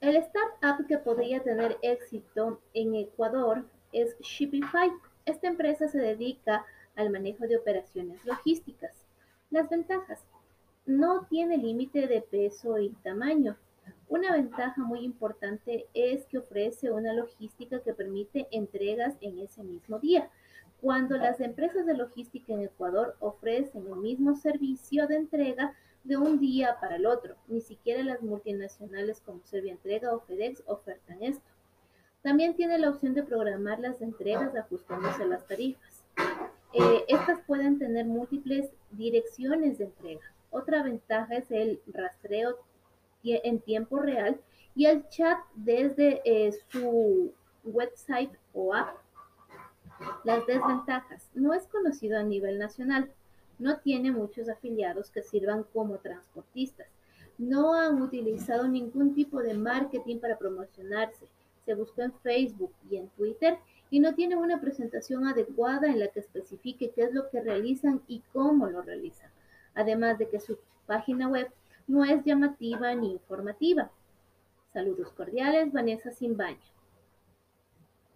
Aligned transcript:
El 0.00 0.16
startup 0.16 0.86
que 0.86 0.96
podría 0.96 1.42
tener 1.42 1.76
éxito 1.82 2.62
en 2.72 2.94
Ecuador 2.94 3.66
es 3.92 4.18
Shopify. 4.20 4.90
Esta 5.26 5.46
empresa 5.46 5.88
se 5.88 5.98
dedica 5.98 6.64
al 6.96 7.10
manejo 7.10 7.46
de 7.46 7.58
operaciones 7.58 8.24
logísticas. 8.24 8.92
Las 9.50 9.68
ventajas. 9.68 10.24
No 10.86 11.26
tiene 11.28 11.58
límite 11.58 12.06
de 12.06 12.22
peso 12.22 12.78
y 12.78 12.88
tamaño. 13.02 13.58
Una 14.08 14.32
ventaja 14.32 14.80
muy 14.82 15.00
importante 15.00 15.86
es 15.92 16.24
que 16.24 16.38
ofrece 16.38 16.90
una 16.90 17.12
logística 17.12 17.80
que 17.80 17.92
permite 17.92 18.48
entregas 18.52 19.16
en 19.20 19.38
ese 19.38 19.62
mismo 19.62 19.98
día. 19.98 20.30
Cuando 20.80 21.18
las 21.18 21.40
empresas 21.40 21.84
de 21.84 21.94
logística 21.94 22.54
en 22.54 22.62
Ecuador 22.62 23.16
ofrecen 23.20 23.86
el 23.86 23.96
mismo 23.96 24.34
servicio 24.34 25.06
de 25.06 25.16
entrega 25.16 25.74
de 26.04 26.16
un 26.16 26.40
día 26.40 26.78
para 26.80 26.96
el 26.96 27.06
otro, 27.06 27.36
ni 27.48 27.60
siquiera 27.60 28.02
las 28.02 28.22
multinacionales 28.22 29.20
como 29.20 29.44
Servientrega 29.44 30.14
o 30.14 30.20
FedEx 30.20 30.62
ofertan 30.66 31.22
esto. 31.22 31.50
También 32.22 32.54
tiene 32.54 32.78
la 32.78 32.90
opción 32.90 33.14
de 33.14 33.22
programar 33.22 33.80
las 33.80 34.00
entregas 34.02 34.54
ajustándose 34.54 35.22
a 35.22 35.26
las 35.26 35.46
tarifas. 35.46 36.04
Eh, 36.72 37.04
estas 37.08 37.40
pueden 37.46 37.78
tener 37.78 38.06
múltiples 38.06 38.70
direcciones 38.90 39.78
de 39.78 39.84
entrega. 39.84 40.32
Otra 40.50 40.82
ventaja 40.82 41.36
es 41.36 41.50
el 41.50 41.80
rastreo 41.86 42.58
en 43.22 43.60
tiempo 43.60 43.98
real 43.98 44.40
y 44.74 44.86
el 44.86 45.08
chat 45.08 45.38
desde 45.54 46.22
eh, 46.24 46.52
su 46.68 47.32
website 47.64 48.32
o 48.54 48.74
app. 48.74 48.96
Las 50.24 50.46
desventajas. 50.46 51.28
No 51.34 51.52
es 51.52 51.66
conocido 51.66 52.18
a 52.18 52.22
nivel 52.22 52.58
nacional. 52.58 53.10
No 53.60 53.76
tiene 53.78 54.10
muchos 54.10 54.48
afiliados 54.48 55.10
que 55.10 55.22
sirvan 55.22 55.64
como 55.64 55.98
transportistas. 55.98 56.88
No 57.36 57.74
han 57.74 58.00
utilizado 58.00 58.66
ningún 58.66 59.14
tipo 59.14 59.42
de 59.42 59.52
marketing 59.52 60.18
para 60.18 60.38
promocionarse. 60.38 61.28
Se 61.66 61.74
buscó 61.74 62.00
en 62.00 62.12
Facebook 62.22 62.72
y 62.90 62.96
en 62.96 63.08
Twitter 63.10 63.58
y 63.90 64.00
no 64.00 64.14
tienen 64.14 64.38
una 64.38 64.62
presentación 64.62 65.26
adecuada 65.26 65.88
en 65.88 66.00
la 66.00 66.08
que 66.08 66.20
especifique 66.20 66.90
qué 66.92 67.02
es 67.02 67.12
lo 67.12 67.28
que 67.28 67.42
realizan 67.42 68.02
y 68.08 68.22
cómo 68.32 68.66
lo 68.70 68.80
realizan. 68.80 69.30
Además 69.74 70.16
de 70.16 70.30
que 70.30 70.40
su 70.40 70.58
página 70.86 71.28
web 71.28 71.52
no 71.86 72.02
es 72.04 72.24
llamativa 72.24 72.94
ni 72.94 73.12
informativa. 73.12 73.90
Saludos 74.72 75.12
cordiales, 75.12 75.70
Vanessa 75.70 76.12
Simbaña. 76.12 76.58